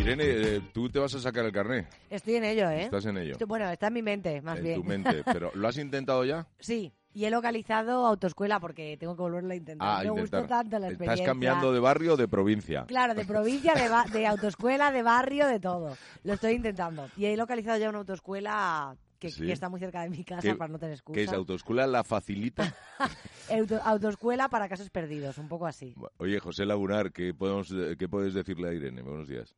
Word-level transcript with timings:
Irene, 0.00 0.24
eh, 0.26 0.60
tú 0.72 0.88
te 0.88 0.98
vas 0.98 1.14
a 1.14 1.20
sacar 1.20 1.44
el 1.44 1.52
carné. 1.52 1.86
Estoy 2.08 2.36
en 2.36 2.44
ello, 2.44 2.70
¿eh? 2.70 2.84
Estás 2.84 3.04
en 3.06 3.18
ello. 3.18 3.32
Estoy- 3.32 3.46
Bueno, 3.46 3.68
está 3.70 3.88
en 3.88 3.92
mi 3.94 4.02
mente, 4.02 4.40
más 4.40 4.58
en 4.58 4.64
bien. 4.64 4.82
tu 4.82 4.84
mente. 4.88 5.22
Pero 5.24 5.50
¿lo 5.54 5.68
has 5.68 5.76
intentado 5.76 6.24
ya? 6.24 6.46
Sí, 6.58 6.92
y 7.12 7.24
he 7.26 7.30
localizado 7.30 8.06
autoescuela 8.06 8.60
porque 8.60 8.96
tengo 8.98 9.14
que 9.14 9.22
volverlo 9.22 9.52
a 9.52 9.56
intentar. 9.56 9.86
Ah, 9.88 9.98
Me 10.02 10.08
intentar. 10.08 10.40
gustó 10.40 10.48
tanto 10.48 10.78
la 10.78 10.88
experiencia. 10.88 11.14
Estás 11.22 11.26
cambiando 11.26 11.72
de 11.72 11.80
barrio 11.80 12.14
o 12.14 12.16
de 12.16 12.28
provincia. 12.28 12.84
Claro, 12.86 13.14
de 13.14 13.24
provincia, 13.26 13.74
de, 13.74 13.88
ba- 13.88 14.06
de 14.10 14.26
autoescuela, 14.26 14.90
de 14.90 15.02
barrio, 15.02 15.46
de 15.46 15.60
todo. 15.60 15.96
Lo 16.24 16.32
estoy 16.32 16.52
intentando. 16.54 17.08
Y 17.16 17.26
he 17.26 17.36
localizado 17.36 17.78
ya 17.78 17.90
una 17.90 17.98
autoescuela 17.98 18.96
que, 19.18 19.30
Sí. 19.30 19.44
que 19.44 19.52
está 19.52 19.68
muy 19.68 19.80
cerca 19.80 20.00
de 20.02 20.08
mi 20.08 20.24
casa 20.24 20.40
¿Qué- 20.40 20.54
para 20.54 20.72
no 20.72 20.78
tener 20.78 20.94
excusa. 20.94 21.14
¿Qué 21.14 21.24
es 21.24 21.32
autoescuela? 21.32 21.86
¿La 21.86 22.04
facilita? 22.04 22.74
Auto- 23.50 23.80
autoescuela 23.84 24.48
para 24.48 24.66
casos 24.68 24.88
perdidos, 24.88 25.36
un 25.36 25.46
poco 25.48 25.66
así. 25.66 25.94
Oye, 26.16 26.38
José 26.40 26.64
Lagunar, 26.64 27.12
¿qué, 27.12 27.34
podemos, 27.34 27.68
¿qué 27.98 28.08
puedes 28.08 28.32
decirle 28.32 28.68
a 28.70 28.72
Irene? 28.72 29.02
Buenos 29.02 29.28
días. 29.28 29.54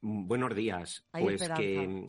Mm, 0.00 0.26
Buenos 0.26 0.54
días. 0.54 1.06
Hay 1.12 1.24
pues 1.24 1.42
esperanza. 1.42 1.62
que 1.62 1.88
mm, 1.88 2.06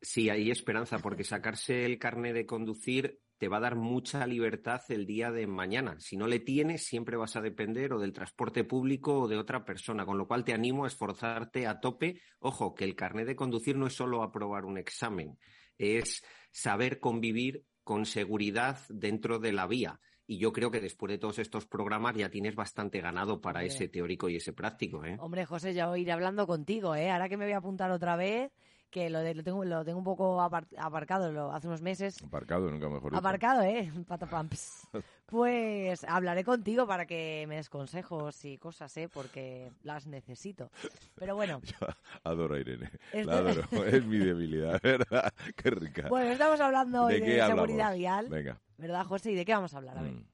sí, 0.00 0.30
hay 0.30 0.50
esperanza, 0.50 0.98
porque 0.98 1.24
sacarse 1.24 1.84
el 1.84 1.98
carnet 1.98 2.34
de 2.34 2.46
conducir 2.46 3.20
te 3.40 3.48
va 3.48 3.56
a 3.56 3.60
dar 3.60 3.74
mucha 3.74 4.26
libertad 4.26 4.82
el 4.90 5.06
día 5.06 5.30
de 5.30 5.46
mañana. 5.46 5.98
Si 5.98 6.18
no 6.18 6.26
le 6.26 6.40
tienes, 6.40 6.84
siempre 6.84 7.16
vas 7.16 7.36
a 7.36 7.40
depender 7.40 7.94
o 7.94 7.98
del 7.98 8.12
transporte 8.12 8.64
público 8.64 9.20
o 9.20 9.28
de 9.28 9.38
otra 9.38 9.64
persona, 9.64 10.04
con 10.04 10.18
lo 10.18 10.28
cual 10.28 10.44
te 10.44 10.52
animo 10.52 10.84
a 10.84 10.88
esforzarte 10.88 11.66
a 11.66 11.80
tope. 11.80 12.20
Ojo, 12.40 12.74
que 12.74 12.84
el 12.84 12.94
carnet 12.94 13.26
de 13.26 13.36
conducir 13.36 13.76
no 13.76 13.86
es 13.86 13.94
solo 13.94 14.22
aprobar 14.22 14.66
un 14.66 14.76
examen, 14.76 15.38
es 15.78 16.22
saber 16.50 17.00
convivir 17.00 17.64
con 17.82 18.04
seguridad 18.04 18.78
dentro 18.90 19.38
de 19.38 19.52
la 19.52 19.66
vía. 19.66 19.98
Y 20.30 20.38
yo 20.38 20.52
creo 20.52 20.70
que 20.70 20.80
después 20.80 21.10
de 21.10 21.18
todos 21.18 21.40
estos 21.40 21.66
programas 21.66 22.14
ya 22.14 22.30
tienes 22.30 22.54
bastante 22.54 23.00
ganado 23.00 23.40
para 23.40 23.58
Hombre. 23.58 23.74
ese 23.74 23.88
teórico 23.88 24.28
y 24.28 24.36
ese 24.36 24.52
práctico, 24.52 25.04
¿eh? 25.04 25.16
Hombre, 25.18 25.44
José, 25.44 25.74
ya 25.74 25.98
iré 25.98 26.12
hablando 26.12 26.46
contigo, 26.46 26.94
¿eh? 26.94 27.10
Ahora 27.10 27.28
que 27.28 27.36
me 27.36 27.46
voy 27.46 27.54
a 27.54 27.56
apuntar 27.56 27.90
otra 27.90 28.14
vez, 28.14 28.52
que 28.90 29.08
lo, 29.10 29.20
de- 29.20 29.34
lo, 29.34 29.42
tengo, 29.42 29.64
lo 29.64 29.84
tengo 29.84 29.98
un 29.98 30.04
poco 30.04 30.40
apar- 30.40 30.66
aparcado 30.78 31.30
lo, 31.32 31.52
hace 31.52 31.66
unos 31.68 31.80
meses. 31.82 32.22
Aparcado, 32.22 32.70
nunca 32.70 32.88
mejor. 32.88 33.14
Aparcado, 33.14 33.62
¿eh? 33.62 33.90
Patapamps. 34.08 34.88
Pues 35.30 36.02
hablaré 36.08 36.42
contigo 36.42 36.88
para 36.88 37.06
que 37.06 37.44
me 37.48 37.54
des 37.54 37.68
consejos 37.70 38.44
y 38.44 38.58
cosas, 38.58 38.96
¿eh? 38.96 39.08
Porque 39.08 39.70
las 39.84 40.08
necesito. 40.08 40.72
Pero 41.14 41.36
bueno, 41.36 41.60
Adoro 42.24 42.56
a 42.56 42.58
Irene. 42.58 42.90
Este- 43.12 43.24
La 43.26 43.34
adoro. 43.38 43.62
Es 43.86 44.04
mi 44.04 44.18
debilidad, 44.18 44.80
¿verdad? 44.82 45.32
Qué 45.54 45.70
rica. 45.70 46.08
bueno, 46.08 46.32
estamos 46.32 46.58
hablando 46.60 47.04
hoy 47.04 47.20
¿De 47.20 47.34
de, 47.36 47.46
seguridad 47.46 47.94
vial. 47.94 48.28
Venga. 48.28 48.58
¿Verdad, 48.76 49.04
José? 49.06 49.30
¿Y 49.30 49.36
de 49.36 49.44
qué 49.44 49.52
vamos 49.52 49.72
a 49.72 49.76
hablar? 49.76 49.98
A 49.98 50.02
ver. 50.02 50.12
Mm. 50.14 50.24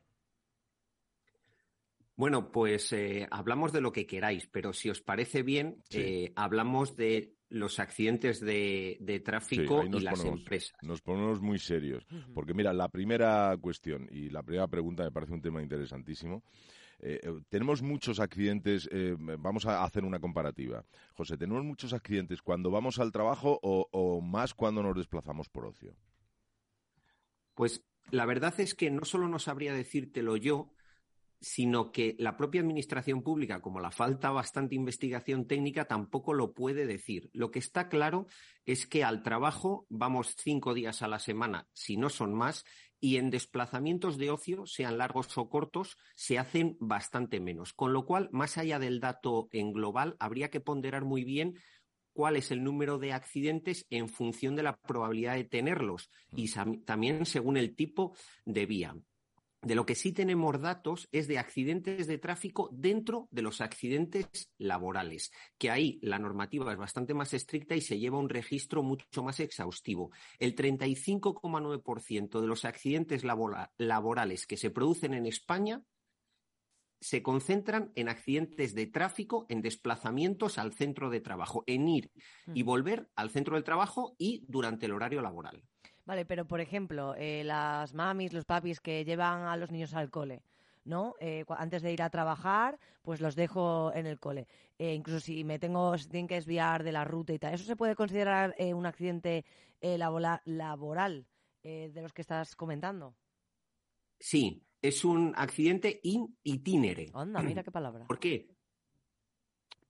Bueno, 2.17 2.51
pues 2.51 2.93
eh, 2.93 3.29
hablamos 3.31 3.73
de 3.73 3.81
lo 3.81 3.93
que 3.93 4.07
queráis, 4.07 4.47
pero 4.47 4.73
si 4.73 4.89
os 4.91 5.01
parece 5.03 5.43
bien, 5.43 5.83
Sí. 5.91 6.01
eh, 6.01 6.33
hablamos 6.35 6.97
de 6.97 7.35
los 7.49 7.79
accidentes 7.79 8.41
de, 8.41 9.23
tráfico 9.25 9.85
y 9.85 9.89
nos 9.89 10.03
las 10.03 10.19
ponemos, 10.19 10.41
empresas. 10.41 10.77
nos 10.83 11.01
ponemos 11.01 11.41
muy 11.41 11.59
serios. 11.59 12.07
Porque 12.35 12.55
mira, 12.55 12.73
la 12.73 12.89
primera 12.89 13.57
cuestión 13.61 14.09
y 14.11 14.31
la 14.31 14.43
primera 14.43 14.67
pregunta 14.67 15.05
me 15.05 15.13
parece 15.13 15.33
un 15.33 15.43
tema 15.43 15.63
interesantísimo. 15.63 16.43
Eh, 16.99 17.21
eh, 17.23 17.41
tenemos 17.51 17.83
muchos 17.83 18.21
accidentes, 18.21 18.89
eh, 18.91 19.15
vamos 19.19 19.67
a 19.67 19.85
hacer 19.85 20.05
una 20.05 20.19
comparativa. 20.19 20.85
José, 21.13 21.37
¿tenemos 21.37 21.63
muchos 21.63 21.93
accidentes 21.93 22.41
cuando 22.43 22.71
vamos 22.71 22.99
al 22.99 23.13
trabajo 23.13 23.61
o, 23.63 23.87
o 23.93 24.21
más 24.21 24.55
cuando 24.55 24.83
nos 24.83 24.97
desplazamos 24.97 25.49
por 25.49 25.67
ocio? 25.67 25.95
Pues 27.55 27.85
la 28.11 28.27
verdad 28.27 28.59
es 28.59 28.75
que 28.75 28.91
no 28.91 29.05
solo 29.05 29.29
no 29.29 29.39
sabría 29.39 29.75
decírtelo 29.75 30.37
yo, 30.37 30.73
sino 31.47 31.93
que 31.93 32.17
la 32.19 32.37
propia 32.37 32.61
administración 32.61 33.23
pública, 33.23 33.61
como 33.61 33.79
la 33.79 33.93
falta 33.93 34.33
bastante 34.33 34.75
investigación 34.75 35.47
técnica, 35.47 35.85
tampoco 35.85 36.35
lo 36.35 36.53
puede 36.53 36.87
decir. 36.87 37.31
Lo 37.33 37.53
que 37.53 37.61
está 37.61 37.89
claro 37.89 38.27
es 38.65 38.85
que 38.89 39.05
al 39.05 39.23
trabajo 39.23 39.87
vamos 39.89 40.35
cinco 40.37 40.75
días 40.75 41.03
a 41.03 41.09
la 41.09 41.21
semana, 41.21 41.69
si 41.73 41.97
no 41.97 42.09
son 42.09 42.35
más, 42.35 42.65
y 42.99 43.19
en 43.19 43.31
desplazamientos 43.31 44.19
de 44.19 44.31
ocio, 44.33 44.67
sean 44.67 44.99
largos 44.99 45.39
o 45.39 45.49
cortos, 45.49 45.97
se 46.17 46.37
hacen 46.41 46.77
bastante 46.81 47.39
menos. 47.39 47.73
Con 47.75 47.93
lo 47.93 48.07
cual, 48.07 48.29
más 48.33 48.59
allá 48.59 48.81
del 48.81 48.99
dato 48.99 49.47
en 49.53 49.73
global, 49.73 50.17
habría 50.19 50.51
que 50.51 50.61
ponderar 50.61 51.05
muy 51.05 51.23
bien 51.23 51.55
cuál 52.13 52.35
es 52.35 52.51
el 52.51 52.65
número 52.65 52.99
de 52.99 53.13
accidentes 53.13 53.87
en 53.89 54.09
función 54.09 54.57
de 54.57 54.65
la 54.65 54.77
probabilidad 54.77 55.35
de 55.37 55.45
tenerlos 55.45 56.11
y 56.35 56.49
sam- 56.49 56.85
también 56.85 57.25
según 57.25 57.57
el 57.57 57.77
tipo 57.77 58.17
de 58.45 58.67
vía. 58.67 58.97
De 59.63 59.75
lo 59.75 59.87
que 59.87 59.95
sí 59.95 60.13
tenemos 60.13 60.61
datos 60.61 61.09
es 61.13 61.27
de 61.29 61.39
accidentes 61.39 62.07
de 62.07 62.19
tráfico 62.19 62.69
dentro 62.73 63.27
de 63.31 63.43
los 63.43 63.61
accidentes 63.61 64.53
laborales, 64.59 65.33
que 65.59 65.71
ahí 65.71 65.99
la 66.03 66.19
normativa 66.19 66.71
es 66.71 66.79
bastante 66.79 67.15
más 67.15 67.35
estricta 67.35 67.75
y 67.75 67.81
se 67.81 67.99
lleva 67.99 68.19
un 68.19 68.29
registro 68.29 68.83
mucho 68.83 69.23
más 69.23 69.41
exhaustivo. 69.41 70.13
El 70.39 70.55
35,9% 70.55 72.41
de 72.41 72.47
los 72.47 72.65
accidentes 72.65 73.25
labora- 73.25 73.73
laborales 73.79 74.47
que 74.47 74.57
se 74.57 74.71
producen 74.71 75.15
en 75.15 75.27
España 75.27 75.83
se 77.01 77.23
concentran 77.23 77.93
en 77.95 78.09
accidentes 78.09 78.75
de 78.75 78.87
tráfico, 78.87 79.47
en 79.49 79.63
desplazamientos 79.63 80.59
al 80.59 80.73
centro 80.73 81.11
de 81.11 81.21
trabajo, 81.21 81.63
en 81.67 81.89
ir 81.89 82.11
y 82.55 82.63
volver 82.63 83.11
al 83.17 83.31
centro 83.31 83.57
del 83.57 83.65
trabajo 83.65 84.15
y 84.19 84.45
durante 84.49 84.87
el 84.87 84.93
horario 84.93 85.23
laboral. 85.23 85.63
Vale, 86.07 86.25
pero 86.25 86.47
por 86.47 86.61
ejemplo, 86.61 87.15
eh, 87.17 87.43
las 87.45 87.93
mamis, 87.93 88.33
los 88.33 88.45
papis 88.45 88.81
que 88.81 89.05
llevan 89.05 89.43
a 89.43 89.57
los 89.57 89.73
niños 89.73 89.93
al 89.93 90.09
cole, 90.09 90.41
¿no? 90.85 91.15
Eh, 91.19 91.45
antes 91.49 91.83
de 91.83 91.93
ir 91.93 92.01
a 92.01 92.11
trabajar, 92.11 92.79
pues 93.03 93.21
los 93.21 93.35
dejo 93.35 93.93
en 93.93 94.07
el 94.07 94.21
cole. 94.21 94.47
Eh, 94.79 94.95
incluso 94.95 95.19
si 95.19 95.43
me 95.43 95.59
tengo, 95.59 95.99
si 95.99 96.09
tienen 96.09 96.29
que 96.29 96.37
desviar 96.37 96.85
de 96.85 96.93
la 96.93 97.05
ruta 97.05 97.33
y 97.33 97.41
tal, 97.41 97.55
¿eso 97.55 97.65
se 97.65 97.75
puede 97.75 97.97
considerar 97.97 98.55
eh, 98.57 98.73
un 98.73 98.87
accidente 98.87 99.45
laboral 99.81 101.27
de 101.63 102.01
los 102.01 102.13
que 102.13 102.23
estás 102.23 102.55
comentando? 102.55 103.15
Sí, 104.21 104.63
es 104.81 105.05
un 105.05 105.33
accidente 105.37 106.01
in 106.05 106.39
itinere. 106.45 107.11
Anda, 107.13 107.43
mira 107.43 107.65
qué 107.65 107.73
palabra. 107.73 108.07
¿Por 108.07 108.19
qué? 108.21 108.56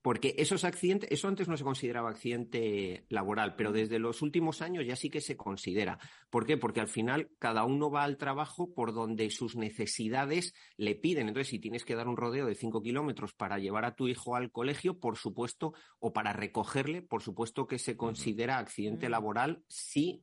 Porque 0.06 0.36
esos 0.38 0.62
accidentes, 0.62 1.10
eso 1.10 1.26
antes 1.26 1.48
no 1.48 1.56
se 1.56 1.64
consideraba 1.64 2.10
accidente 2.10 3.06
laboral, 3.08 3.56
pero 3.56 3.72
desde 3.72 3.98
los 3.98 4.22
últimos 4.22 4.62
años 4.62 4.86
ya 4.86 4.94
sí 4.94 5.10
que 5.10 5.20
se 5.20 5.36
considera. 5.36 5.98
¿Por 6.30 6.46
qué? 6.46 6.56
Porque 6.56 6.80
al 6.80 6.86
final 6.86 7.32
cada 7.40 7.64
uno 7.64 7.90
va 7.90 8.04
al 8.04 8.16
trabajo 8.16 8.72
por 8.72 8.94
donde 8.94 9.28
sus 9.30 9.56
necesidades 9.56 10.54
le 10.76 10.94
piden. 10.94 11.26
Entonces, 11.26 11.48
si 11.48 11.58
tienes 11.58 11.84
que 11.84 11.96
dar 11.96 12.06
un 12.06 12.16
rodeo 12.16 12.46
de 12.46 12.54
cinco 12.54 12.82
kilómetros 12.82 13.34
para 13.34 13.58
llevar 13.58 13.84
a 13.84 13.96
tu 13.96 14.06
hijo 14.06 14.36
al 14.36 14.52
colegio, 14.52 15.00
por 15.00 15.16
supuesto, 15.16 15.74
o 15.98 16.12
para 16.12 16.32
recogerle, 16.32 17.02
por 17.02 17.20
supuesto 17.20 17.66
que 17.66 17.80
se 17.80 17.96
considera 17.96 18.58
accidente 18.58 19.08
laboral 19.08 19.64
si 19.66 20.22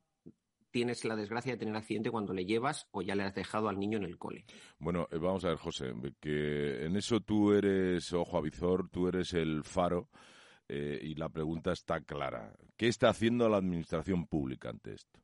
tienes 0.73 1.05
la 1.05 1.15
desgracia 1.15 1.53
de 1.53 1.59
tener 1.59 1.75
accidente 1.75 2.11
cuando 2.11 2.33
le 2.33 2.45
llevas 2.45 2.87
o 2.91 3.03
ya 3.03 3.15
le 3.15 3.23
has 3.23 3.35
dejado 3.35 3.69
al 3.69 3.79
niño 3.79 3.99
en 3.99 4.03
el 4.03 4.17
cole. 4.17 4.43
Bueno, 4.79 5.07
eh, 5.11 5.17
vamos 5.19 5.45
a 5.45 5.49
ver, 5.49 5.57
José, 5.57 5.93
que 6.19 6.83
en 6.83 6.97
eso 6.97 7.21
tú 7.21 7.53
eres 7.53 8.11
ojo 8.11 8.37
avizor, 8.37 8.89
tú 8.89 9.07
eres 9.07 9.33
el 9.33 9.63
faro 9.63 10.09
eh, 10.67 10.99
y 11.01 11.13
la 11.13 11.29
pregunta 11.29 11.71
está 11.71 12.01
clara. 12.01 12.53
¿Qué 12.75 12.87
está 12.87 13.09
haciendo 13.09 13.47
la 13.47 13.57
administración 13.57 14.25
pública 14.25 14.69
ante 14.69 14.95
esto? 14.95 15.19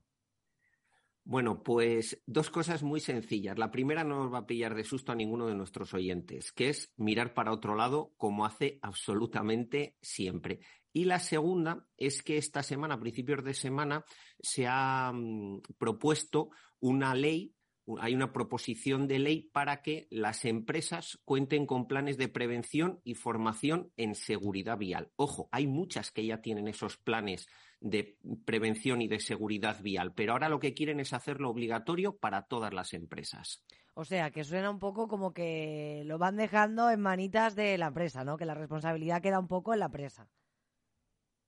Bueno, 1.23 1.61
pues 1.61 2.21
dos 2.25 2.49
cosas 2.49 2.81
muy 2.81 2.99
sencillas. 2.99 3.57
La 3.57 3.71
primera 3.71 4.03
no 4.03 4.23
nos 4.23 4.33
va 4.33 4.39
a 4.39 4.47
pillar 4.47 4.73
de 4.73 4.83
susto 4.83 5.11
a 5.11 5.15
ninguno 5.15 5.47
de 5.47 5.55
nuestros 5.55 5.93
oyentes, 5.93 6.51
que 6.51 6.69
es 6.69 6.91
mirar 6.95 7.33
para 7.33 7.51
otro 7.51 7.75
lado 7.75 8.13
como 8.17 8.45
hace 8.45 8.79
absolutamente 8.81 9.95
siempre. 10.01 10.59
Y 10.91 11.05
la 11.05 11.19
segunda 11.19 11.85
es 11.97 12.23
que 12.23 12.37
esta 12.37 12.63
semana, 12.63 12.95
a 12.95 12.99
principios 12.99 13.43
de 13.43 13.53
semana, 13.53 14.03
se 14.39 14.65
ha 14.67 15.11
mm, 15.13 15.61
propuesto 15.77 16.49
una 16.79 17.13
ley, 17.13 17.53
hay 17.99 18.13
una 18.13 18.31
proposición 18.31 19.07
de 19.07 19.19
ley 19.19 19.49
para 19.51 19.81
que 19.81 20.07
las 20.11 20.45
empresas 20.45 21.19
cuenten 21.25 21.65
con 21.65 21.87
planes 21.87 22.17
de 22.17 22.27
prevención 22.27 22.99
y 23.03 23.15
formación 23.15 23.91
en 23.97 24.15
seguridad 24.15 24.77
vial. 24.77 25.11
Ojo, 25.15 25.49
hay 25.51 25.67
muchas 25.67 26.11
que 26.11 26.25
ya 26.25 26.41
tienen 26.41 26.67
esos 26.67 26.97
planes 26.97 27.47
de 27.81 28.17
prevención 28.45 29.01
y 29.01 29.07
de 29.07 29.19
seguridad 29.19 29.81
vial, 29.81 30.13
pero 30.13 30.33
ahora 30.33 30.49
lo 30.49 30.59
que 30.59 30.73
quieren 30.73 30.99
es 30.99 31.13
hacerlo 31.13 31.49
obligatorio 31.49 32.17
para 32.17 32.43
todas 32.43 32.73
las 32.73 32.93
empresas. 32.93 33.63
O 33.93 34.05
sea, 34.05 34.31
que 34.31 34.43
suena 34.43 34.69
un 34.69 34.79
poco 34.79 35.07
como 35.07 35.33
que 35.33 36.03
lo 36.05 36.17
van 36.17 36.37
dejando 36.37 36.89
en 36.89 37.01
manitas 37.01 37.55
de 37.55 37.77
la 37.77 37.87
empresa, 37.87 38.23
¿no? 38.23 38.37
Que 38.37 38.45
la 38.45 38.53
responsabilidad 38.53 39.21
queda 39.21 39.39
un 39.39 39.47
poco 39.47 39.73
en 39.73 39.79
la 39.79 39.87
empresa. 39.87 40.29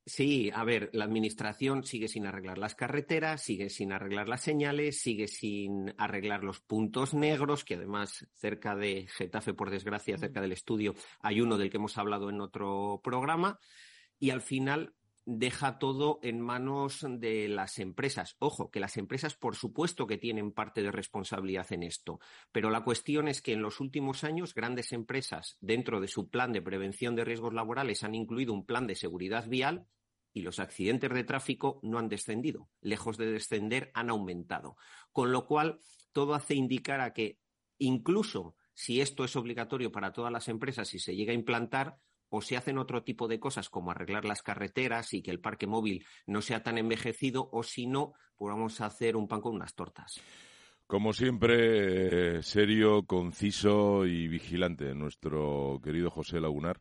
Sí, 0.03 0.49
a 0.53 0.63
ver, 0.63 0.89
la 0.93 1.05
administración 1.05 1.83
sigue 1.83 2.07
sin 2.07 2.25
arreglar 2.25 2.57
las 2.57 2.73
carreteras, 2.73 3.43
sigue 3.43 3.69
sin 3.69 3.91
arreglar 3.93 4.27
las 4.27 4.41
señales, 4.41 4.99
sigue 4.99 5.27
sin 5.27 5.93
arreglar 5.95 6.43
los 6.43 6.59
puntos 6.59 7.13
negros, 7.13 7.63
que 7.63 7.75
además 7.75 8.27
cerca 8.33 8.75
de 8.75 9.07
Getafe, 9.07 9.53
por 9.53 9.69
desgracia, 9.69 10.17
cerca 10.17 10.41
del 10.41 10.53
estudio, 10.53 10.95
hay 11.19 11.39
uno 11.39 11.55
del 11.57 11.69
que 11.69 11.77
hemos 11.77 11.99
hablado 11.99 12.31
en 12.31 12.41
otro 12.41 12.99
programa. 13.03 13.59
Y 14.17 14.31
al 14.31 14.41
final, 14.41 14.95
deja 15.25 15.77
todo 15.77 16.19
en 16.23 16.39
manos 16.39 17.05
de 17.07 17.47
las 17.47 17.79
empresas. 17.79 18.35
Ojo, 18.39 18.71
que 18.71 18.79
las 18.79 18.97
empresas, 18.97 19.35
por 19.35 19.55
supuesto, 19.55 20.07
que 20.07 20.17
tienen 20.17 20.51
parte 20.51 20.81
de 20.81 20.91
responsabilidad 20.91 21.71
en 21.71 21.83
esto, 21.83 22.19
pero 22.51 22.69
la 22.69 22.83
cuestión 22.83 23.27
es 23.27 23.41
que 23.41 23.53
en 23.53 23.61
los 23.61 23.79
últimos 23.79 24.23
años 24.23 24.53
grandes 24.53 24.91
empresas, 24.91 25.57
dentro 25.61 26.01
de 26.01 26.07
su 26.07 26.29
plan 26.29 26.51
de 26.51 26.61
prevención 26.61 27.15
de 27.15 27.25
riesgos 27.25 27.53
laborales, 27.53 28.03
han 28.03 28.15
incluido 28.15 28.53
un 28.53 28.65
plan 28.65 28.87
de 28.87 28.95
seguridad 28.95 29.47
vial 29.47 29.87
y 30.33 30.41
los 30.41 30.59
accidentes 30.59 31.11
de 31.11 31.23
tráfico 31.23 31.79
no 31.83 31.99
han 31.99 32.09
descendido. 32.09 32.69
Lejos 32.81 33.17
de 33.17 33.31
descender, 33.31 33.91
han 33.93 34.09
aumentado. 34.09 34.77
Con 35.11 35.31
lo 35.31 35.45
cual, 35.45 35.79
todo 36.11 36.33
hace 36.33 36.55
indicar 36.55 37.01
a 37.01 37.13
que 37.13 37.39
incluso 37.77 38.55
si 38.73 39.01
esto 39.01 39.23
es 39.23 39.35
obligatorio 39.35 39.91
para 39.91 40.13
todas 40.13 40.31
las 40.31 40.47
empresas 40.47 40.93
y 40.93 40.99
se 40.99 41.15
llega 41.15 41.31
a 41.31 41.35
implantar, 41.35 41.97
o 42.31 42.41
se 42.41 42.57
hacen 42.57 42.77
otro 42.77 43.03
tipo 43.03 43.27
de 43.27 43.39
cosas 43.39 43.69
como 43.69 43.91
arreglar 43.91 44.25
las 44.25 44.41
carreteras 44.41 45.13
y 45.13 45.21
que 45.21 45.31
el 45.31 45.41
parque 45.41 45.67
móvil 45.67 46.05
no 46.25 46.41
sea 46.41 46.63
tan 46.63 46.77
envejecido, 46.77 47.49
o 47.51 47.61
si 47.61 47.85
no, 47.85 48.13
pues 48.37 48.53
vamos 48.53 48.79
a 48.79 48.85
hacer 48.85 49.17
un 49.17 49.27
pan 49.27 49.41
con 49.41 49.53
unas 49.53 49.75
tortas. 49.75 50.19
Como 50.87 51.13
siempre, 51.13 52.41
serio, 52.41 53.03
conciso 53.03 54.05
y 54.05 54.27
vigilante, 54.27 54.95
nuestro 54.95 55.79
querido 55.83 56.09
José 56.09 56.39
Lagunar, 56.39 56.79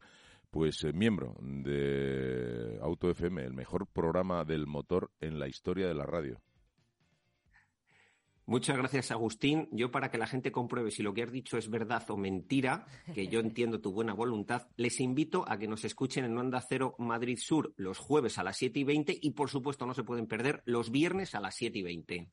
pues 0.50 0.84
eh, 0.84 0.92
miembro 0.92 1.36
de 1.40 2.78
Auto 2.80 3.10
FM, 3.10 3.44
el 3.44 3.52
mejor 3.52 3.88
programa 3.88 4.44
del 4.44 4.66
motor 4.66 5.10
en 5.20 5.38
la 5.38 5.48
historia 5.48 5.88
de 5.88 5.94
la 5.94 6.06
radio. 6.06 6.40
Muchas 8.50 8.76
gracias, 8.76 9.12
Agustín. 9.12 9.68
Yo, 9.70 9.92
para 9.92 10.10
que 10.10 10.18
la 10.18 10.26
gente 10.26 10.50
compruebe 10.50 10.90
si 10.90 11.04
lo 11.04 11.14
que 11.14 11.22
has 11.22 11.30
dicho 11.30 11.56
es 11.56 11.70
verdad 11.70 12.02
o 12.10 12.16
mentira, 12.16 12.84
que 13.14 13.28
yo 13.28 13.38
entiendo 13.38 13.80
tu 13.80 13.92
buena 13.92 14.12
voluntad, 14.12 14.66
les 14.74 14.98
invito 14.98 15.44
a 15.46 15.56
que 15.56 15.68
nos 15.68 15.84
escuchen 15.84 16.24
en 16.24 16.36
Onda 16.36 16.60
Cero 16.60 16.96
Madrid 16.98 17.38
Sur 17.40 17.72
los 17.76 17.98
jueves 17.98 18.38
a 18.38 18.42
las 18.42 18.56
7 18.56 18.80
y 18.80 18.82
20 18.82 19.18
y, 19.22 19.30
por 19.30 19.50
supuesto, 19.50 19.86
no 19.86 19.94
se 19.94 20.02
pueden 20.02 20.26
perder 20.26 20.64
los 20.64 20.90
viernes 20.90 21.36
a 21.36 21.40
las 21.40 21.54
7 21.54 21.78
y 21.78 21.82
20. 21.84 22.28